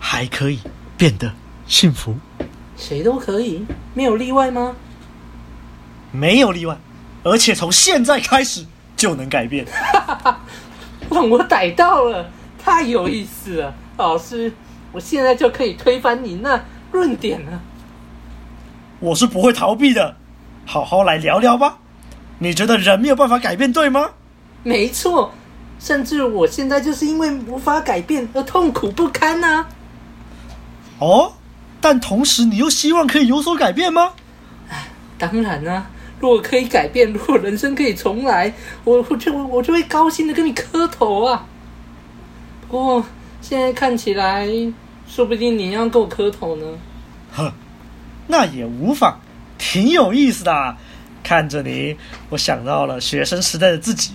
[0.00, 0.58] 还可以
[0.96, 1.32] 变得。
[1.68, 2.16] 幸福，
[2.78, 4.76] 谁都可以，没有例外吗？
[6.12, 6.78] 没有例外，
[7.24, 8.64] 而且从现在开始
[8.96, 9.66] 就能改变。
[11.10, 12.30] 让我逮到了，
[12.62, 14.52] 太有意思了， 老师，
[14.92, 16.62] 我现在就可以推翻你那
[16.92, 17.60] 论点了。
[19.00, 20.16] 我是不会逃避的，
[20.64, 21.78] 好好来聊聊吧。
[22.38, 24.10] 你觉得人没有办法改变，对吗？
[24.62, 25.32] 没错，
[25.78, 29.66] 甚至我现在就是因为无法改变而痛苦不堪呢。
[31.00, 31.32] 哦。
[31.80, 34.12] 但同时，你又希望可以有所改变吗？
[34.68, 35.90] 唉，当然啦、啊！
[36.20, 41.46] 如果可以改变，如果人生可以重来，我我就我就会高兴的跟你磕头啊！
[42.68, 43.04] 不过
[43.40, 44.48] 现在看起来，
[45.06, 46.66] 说不定你要跟我磕头呢。
[47.32, 47.52] 哼，
[48.26, 49.20] 那也无妨，
[49.56, 50.76] 挺有意思的啊。
[51.22, 51.96] 看着你，
[52.30, 54.12] 我想到了学生时代的自己，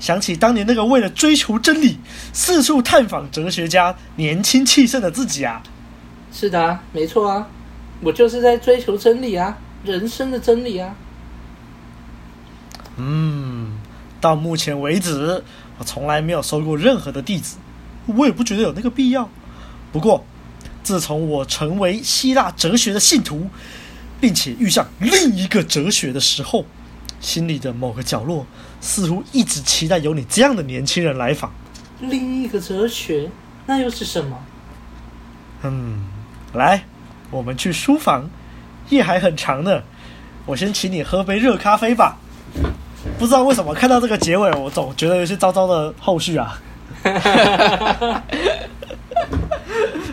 [0.00, 1.98] 想起当年那个为了追求真理，
[2.32, 5.62] 四处探访哲学家、年轻气盛的自己啊。
[6.32, 7.46] 是的啊，没错啊，
[8.00, 10.96] 我就是在追求真理啊，人生的真理啊。
[12.96, 13.78] 嗯，
[14.20, 15.44] 到目前为止，
[15.78, 17.58] 我从来没有收过任何的弟子，
[18.06, 19.28] 我也不觉得有那个必要。
[19.92, 20.24] 不过，
[20.82, 23.48] 自从我成为希腊哲学的信徒，
[24.20, 26.64] 并且遇上另一个哲学的时候，
[27.20, 28.46] 心里的某个角落
[28.80, 31.52] 似乎一直期待有你这样的年轻人来访。
[32.00, 33.30] 另一个哲学，
[33.66, 34.38] 那又是什么？
[35.64, 36.00] 嗯，
[36.52, 36.84] 来，
[37.30, 38.28] 我们去书房，
[38.90, 39.82] 夜还很长呢。
[40.44, 42.16] 我先请你喝杯热咖啡吧。
[43.18, 46.60] 不知道为什么看到这个结尾，我总觉得有些糟糟的后续啊。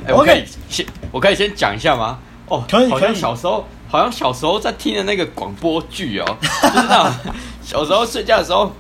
[0.06, 2.18] 欸、我可以先，我可以先讲一下吗？
[2.48, 7.14] 哦，可以，好像小时候，好像小时候在听的那个广播剧哦， 就是那
[7.62, 8.72] 小时候睡觉的时候，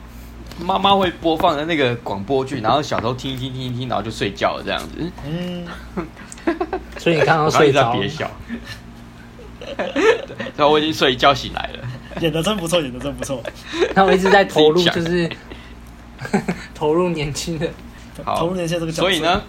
[0.59, 5.11] 妈妈会播放的那个广播剧，然后小时候听一听听一听，然后就睡觉了这样子。
[5.23, 5.67] 嗯，
[6.97, 8.29] 所以你刚刚睡着，别笑。
[10.55, 11.79] 对，我已经睡一觉醒来了。
[12.21, 13.41] 演的真不错，演的真不错。
[13.93, 15.29] 那我一直在投入，就是
[16.73, 17.69] 投入年轻的，
[18.25, 19.01] 投入年轻这个角色。
[19.03, 19.41] 所以呢，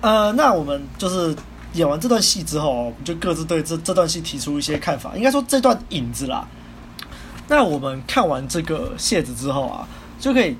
[0.00, 1.34] 呃，那我们就是
[1.74, 5.12] 演完这段戏之后，我们就各自对这这段戏提出一些看法。
[5.14, 6.46] 应该说这段影子啦。
[7.48, 9.86] 那我们看完这个谢子之后啊，
[10.18, 10.56] 就可以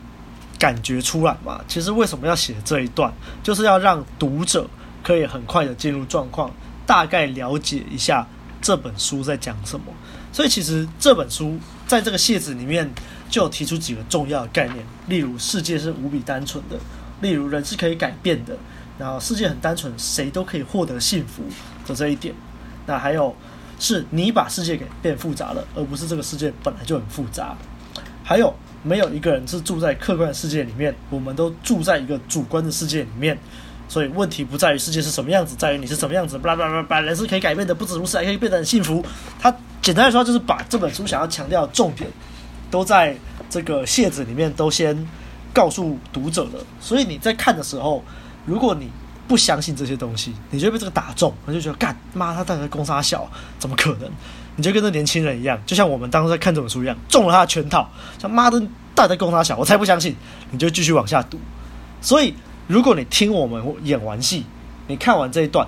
[0.62, 1.60] 感觉出来嘛。
[1.66, 4.64] 其实为什么要写这一段，就是要让读者
[5.02, 6.48] 可以很快的进入状况，
[6.86, 8.24] 大概了解一下
[8.60, 9.86] 这本书在讲什么。
[10.32, 12.88] 所以其实这本书在这个楔子里面
[13.28, 16.76] 就提出几个重要的概念，例如世界是无比单纯的，
[17.20, 18.56] 例如人是可以改变的，
[18.96, 21.42] 然后世界很单纯，谁都可以获得幸福
[21.88, 22.32] 的这一点。
[22.86, 23.34] 那还有
[23.80, 27.56] 是你把世界给变复杂了，而不是这个世界本来就很复杂。
[28.22, 33.38] 还有没有一个人是住在客观的世界里面，我们都住在一个主观的世界里面。
[33.88, 36.38] 所以问题不在于世界是什么样子，在于你是什么样子。
[36.38, 39.04] 巴拉巴拉巴拉，人是可以改变的，不止如此，还可以变得很幸福。
[39.38, 42.08] 他简单来说，就是把这本书想要强调的重点，
[42.70, 43.14] 都在
[43.50, 45.06] 这个谢子里面都先
[45.52, 46.64] 告诉读者了。
[46.80, 48.02] 所以你在看的时候，
[48.46, 48.88] 如果你
[49.28, 54.10] 不相信这些东西，你就被这个打中，你就觉得干妈他到底在攻杀小，怎么可能？
[54.56, 57.88] 你就跟这年轻人一样，就像我们当时在看这本书一样，中了他的圈套。
[58.18, 58.60] 像妈的，
[58.94, 60.14] 到底在攻杀小，我才不相信。
[60.50, 61.38] 你就继续往下读。
[62.00, 62.34] 所以。
[62.68, 64.46] 如果你听我们演完戏，
[64.86, 65.66] 你看完这一段，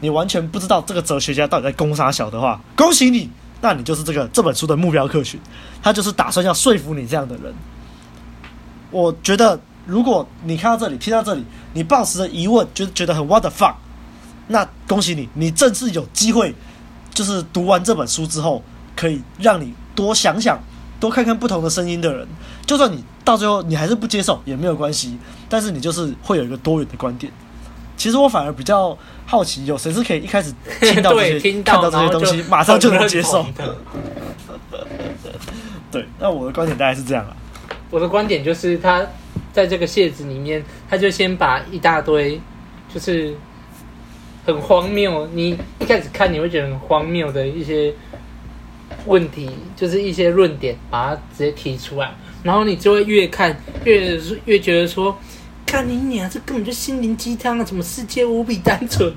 [0.00, 3.28] 你完全不知道这个哲学家到底在攻啥小的话，恭喜你，
[3.60, 5.38] 那你就是这个这本书的目标客群，
[5.82, 7.52] 他就是打算要说服你这样的人。
[8.92, 11.44] 我觉得，如果你看到这里，听到这里，
[11.74, 13.74] 你抱持着疑问，觉得觉得很 what the fuck，
[14.46, 16.54] 那恭喜你，你正是有机会，
[17.16, 18.62] 就是读完这本书之后，
[18.94, 20.60] 可以让你多想想。
[20.98, 22.26] 多看看不同的声音的人，
[22.64, 27.30] 就算你到最后你还是不接受也没有关系，但是你就是会有一个多元的观点。
[27.98, 30.50] 其实我反而比较好奇，有谁是可以一开始
[30.80, 33.76] 听到这些、 听到看到这些东西，马上就能接受 的？
[35.92, 37.36] 对，那我的观点大概是这样啊。
[37.90, 39.04] 我的观点就是，他
[39.52, 42.40] 在这个楔子里面，他就先把一大堆
[42.92, 43.36] 就是
[44.46, 47.92] 很荒谬，你一开始看你会觉得很荒谬的一些。
[49.04, 55.16] 问题就是一些论点，把它直接提出来，然后你就会越看越越觉得说，
[55.64, 57.64] 看你娘，这根本就心灵鸡汤啊！
[57.64, 59.14] 怎么世界无比单纯，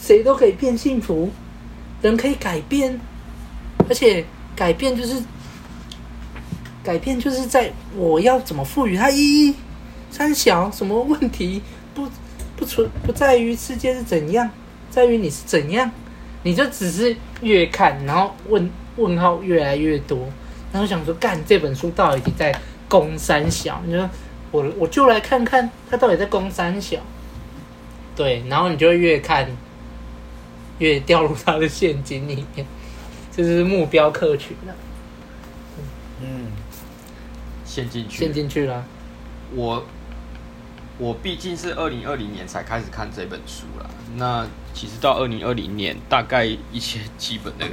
[0.00, 1.28] 谁都可以变幸福，
[2.02, 3.00] 人可以改变，
[3.88, 5.20] 而且改变就是
[6.84, 9.54] 改变就是在我要怎么赋予它意义，
[10.10, 11.62] 三小什么问题
[11.94, 12.08] 不
[12.60, 14.48] 不存不在于世界是怎样，
[14.88, 15.90] 在于你是怎样，
[16.44, 18.70] 你就只是越看然后问。
[18.96, 20.28] 问号越来越多，
[20.72, 22.54] 然后想说，干这本书到底在
[22.86, 23.80] 攻三小？
[23.86, 24.10] 你说
[24.50, 26.98] 我我就来看看他到底在攻三小。
[28.14, 29.48] 对，然后你就会越看
[30.78, 32.66] 越掉入他的陷阱里面，
[33.34, 34.74] 这就是目标客群了。
[36.20, 36.48] 嗯，
[37.64, 38.84] 陷进去，陷进去了。
[39.54, 39.82] 我
[41.00, 47.66] 我毕竟是二零二零年才开始看这本书了，那其实到二零二零年，大概一些基本的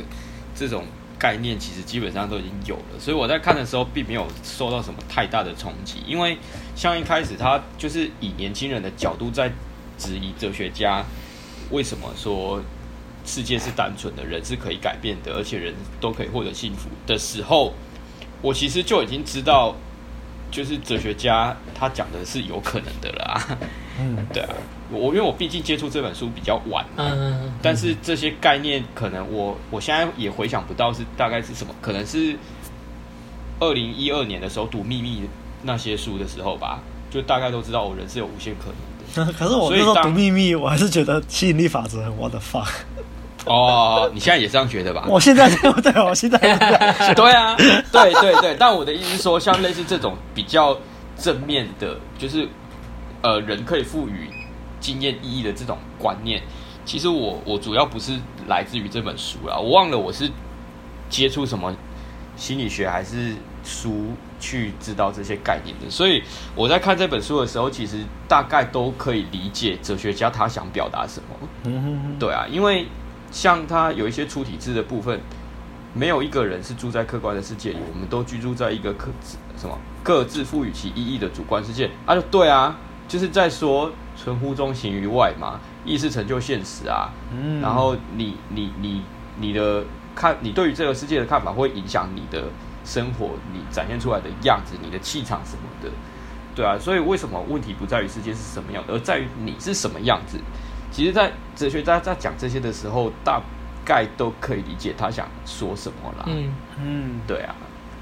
[0.55, 0.85] 这种。
[1.19, 5.97] 概念其实基本上都已经有了，所以我在看的时候并没有受到什么太大的冲击。
[6.05, 6.37] 因为
[6.75, 9.51] 像一开始他就是以年轻人的角度在
[9.97, 11.03] 质疑哲学家
[11.71, 12.61] 为什么说
[13.25, 17.73] 世界是单纯的，人是可以改变的，而且人都可以获得幸福的时候，
[18.43, 19.75] 我其实就已经知道，
[20.57, 23.57] 就是哲学家他讲的是有可能的啦。
[23.99, 24.49] 嗯，对啊。
[24.89, 27.05] 我因为我毕竟接触这本书比较晚，嘛
[27.61, 32.35] 但是这些概念可能我我现在也回想不到是大概是什么，可能是
[33.59, 35.29] 二零一二年的时候读秘密
[35.61, 36.79] 那些书的时候吧，
[37.11, 38.71] 就大概都知道我人是有无限可
[39.15, 39.33] 能的。
[39.37, 42.67] 可是我那时候读秘密，我还是觉得吸引力法则很 what the fuck。
[43.47, 45.05] 哦，你现在也这样觉得吧？
[45.07, 46.37] 我现在对，我现在
[47.15, 47.55] 对啊，
[47.91, 50.77] 对对对，但我的意思是说，像类似这种比较
[51.17, 52.47] 正面的，就是
[53.21, 54.29] 呃，人可以赋予。
[54.79, 56.39] 经验意义的这种观念，
[56.85, 58.11] 其实我我主要不是
[58.47, 60.29] 来自于这本书啦，我忘了我是
[61.09, 61.75] 接触什么
[62.35, 63.33] 心理学还是
[63.63, 65.89] 书去知道这些概念的。
[65.89, 66.21] 所以
[66.55, 71.49] 我在看这本书的时候，其实大概都可以理解哲学家他想表达什么。
[71.63, 72.85] 嗯对啊，因为
[73.37, 75.21] 像他有一些出体制的部分，
[75.93, 79.09] 没有一个人是住在客观的世界里，我们都居住在一个客
[79.55, 82.75] 什么各自赋予其意义的主观世界啊，就对啊，
[83.07, 87.11] 就是在说存乎中行于外嘛，意识成就现实啊。
[87.31, 89.03] 嗯，然后你你你
[89.39, 89.83] 你的
[90.15, 92.45] 看，你对于这个世界的看法会影响你的
[92.83, 95.91] 生活，你展现出来的样子，你的气场什么的，
[96.55, 100.39] 对啊，所以为什么问题不在于世界是什么样，而在于你是什么样子？
[100.97, 103.39] 其实，在哲学家在讲这些的时候，大
[103.85, 106.25] 概都可以理解他想说什么啦。
[106.25, 106.51] 嗯
[106.83, 107.55] 嗯，对啊。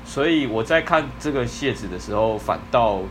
[0.05, 3.01] 所以我在看这个楔子的时候，反倒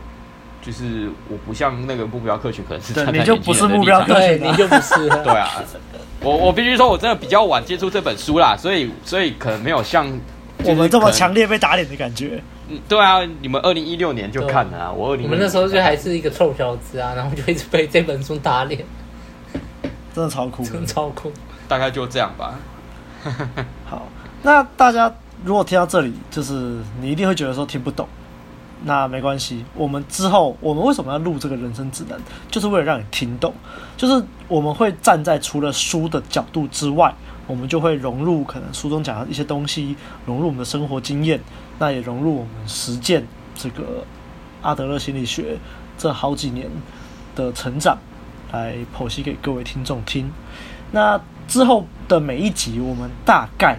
[0.59, 5.07] 就是我不像那个目标客群，可能是站在你就不是目标客群，你就不是。
[5.07, 5.63] 对啊，
[6.21, 10.07] 我我必须说，我真的比较晚接触这本书啦，所以所以可能没有像
[10.63, 12.41] 我们这么强烈被打脸的感觉。
[12.69, 18.83] 嗯，对啊，你们二零一六年就看了啊，我二零，我们那时候就还是一个臭小子啊，然后就一直被这本书打脸。
[20.15, 21.29] 真的超酷，真的超酷，
[21.67, 22.55] 大概就这样吧。
[23.83, 24.07] 好，
[24.43, 25.13] 那大家
[25.43, 28.07] 如果听到这里，就是你一定会觉得说听不懂，
[28.85, 29.65] 那没关系。
[29.73, 32.17] 我们之后我们为什么要录这个人生指南，
[32.49, 33.53] 就是为了让你听懂。
[33.97, 37.13] 就是我们会站在除了书的角度之外，
[37.45, 41.41] 我们就会融入可能书中讲的一些东西，融入我们的生活经验，
[41.77, 44.05] 那也融入我们实践这个
[44.61, 45.57] 阿德勒心理学
[45.97, 46.69] 这好几年
[47.35, 47.97] 的成长。
[48.55, 50.31] 来剖析给各位听众听。
[50.91, 53.77] 那之后的每一集，我们大概，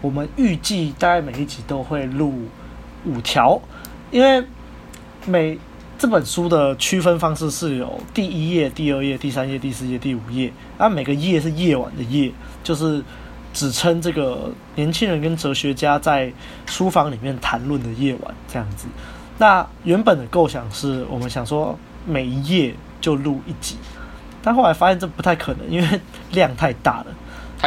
[0.00, 2.34] 我们预计大概每一集都会录
[3.04, 3.60] 五条，
[4.10, 4.44] 因为
[5.26, 5.58] 每
[5.98, 13.02] 这本书的区分方式是有第一页、第二页、第三页、第四页、第五页，那，每个页是夜晚的夜，就是
[13.52, 16.32] 指称这个年轻人跟哲学家在
[16.66, 18.86] 书房里面谈论的夜晚这样子。
[19.38, 23.76] 那原本的构想是我们想说每一页就录一集。
[24.42, 26.00] 但后来发现这不太可能，因为
[26.32, 27.06] 量太大了，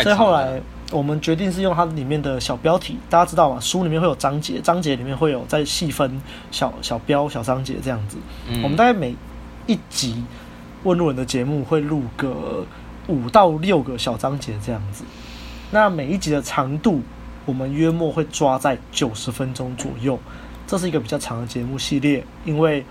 [0.02, 0.60] 所以后来
[0.92, 2.98] 我们决定是用它里面的小标题。
[3.10, 3.60] 大家知道吗？
[3.60, 6.20] 书里面会有章节，章节里面会有再细分
[6.50, 8.18] 小小标、小章节这样子。
[8.64, 9.16] 我们大概每
[9.68, 10.24] 一集
[10.84, 12.66] 问路人的节目会录个
[13.08, 15.04] 五到六个小章节这样子。
[15.70, 17.02] 那每一集的长度，
[17.46, 20.20] 我们约莫会抓在九十分钟左右。
[20.66, 22.84] 这是一个比较长的节目系列，因为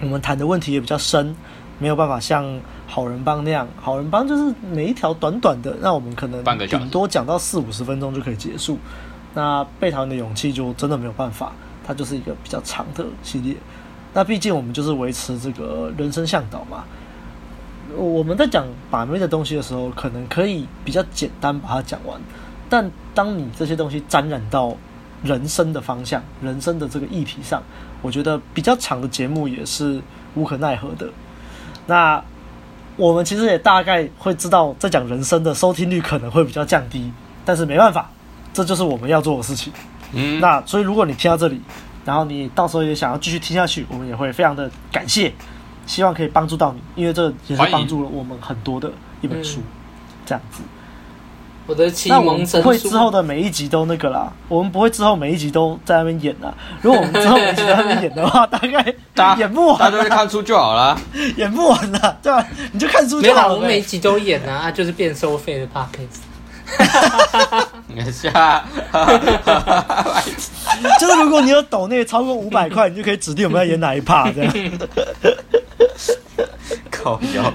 [0.00, 1.36] 我们谈的问题也比较深。
[1.80, 2.44] 没有办法像
[2.90, 8.78] 好人帮那样，好人帮就是每一条短短的，那我们可能顶多讲到四五十分钟就可以结束。
[9.34, 11.52] 那被讨厌的勇气就真的没有办法，
[11.86, 13.54] 它就是一个比较长的系列。
[14.14, 16.82] 那毕竟我们就是维持这个人生向导嘛。
[17.94, 22.18] 我们在讲把妹的东西的时候，可能可以比较简单把它讲完。
[22.70, 24.74] 但当你这些东西沾染到
[25.22, 27.62] 人生的方向、人生的这个议题上，
[28.02, 30.00] 我觉得比较长的节目也是
[30.34, 31.10] 无可奈何的。
[31.86, 32.22] 那
[32.98, 37.10] 我们其实也大概会知道，在讲人生的收听率可能会比较降低，
[37.44, 38.10] 但是没办法，
[38.52, 39.72] 这就是我们要做的事情。
[40.12, 41.60] 嗯，那所以如果你听到这里，
[42.04, 45.32] 然后你到时候也想要继续听下去，我们也会非常的感谢，
[45.86, 48.90] 希望可以帮助到你，因为这也是帮助了我们很多的
[49.20, 49.60] 一本书，
[50.26, 50.62] 这样子。
[51.68, 56.52] 我的启蒙不会之后的每一集都那个啦，我们不会之后每一集都在那边演啦。
[56.80, 58.94] 如果我们之后每一集都在那边演的话，大概
[59.36, 60.98] 演不完，大家就看书就好了，
[61.36, 62.46] 演不完了，对吧？
[62.72, 63.54] 你就看书就好了。
[63.54, 66.24] 我们每一集都演啊，就是变收费的 podcast。
[67.86, 68.64] 你下，
[71.00, 74.52] 就是如果你有抖内超过五百块，你就可以指定我们要演哪一 part 这样。
[76.90, 77.52] 靠腰。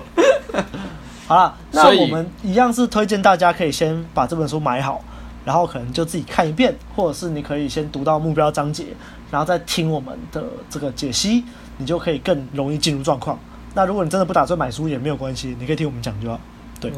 [1.33, 5.03] 好了，那我们一样是推荐大家可以先把这本书买好，
[5.43, 8.85] 然后可能就自己看一遍，或者是你可以先读到目标章节，
[9.31, 11.43] 然后再听我们的这个解析，
[11.77, 13.39] 你就可以更容易进入状况。
[13.73, 16.39] 那如果你真的不打算买书也没有关系，你可以听我们讲就好。
[16.79, 16.91] 对，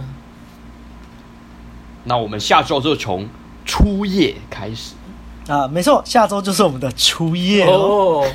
[2.03, 3.25] 那我们下周就从
[3.65, 4.95] 初夜开始
[5.47, 8.27] 啊，没错，下周就是我们的初夜哦，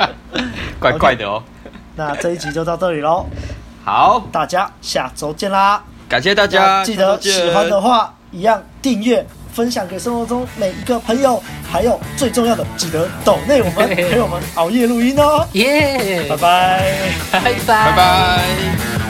[0.78, 1.42] 怪怪的哦。
[1.96, 3.26] 那这一集就到这里喽。
[3.84, 5.82] 好，大家下周见啦！
[6.08, 15.46] 感谢大家，记得喜欢的话一样订阅、分享给生活中每一个朋友，还有最重要的，记得抖内我们 陪我们熬夜录音哦！
[15.52, 16.94] 耶，拜拜，
[17.32, 19.01] 拜拜，拜拜。